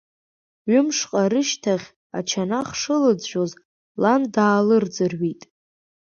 Ҩы-мшҟа 0.69 1.23
рышьҭахь, 1.31 1.87
ачанах 2.17 2.69
шылӡәӡәоз, 2.79 3.51
лан 4.01 4.21
даалырӡырҩит… 4.33 5.41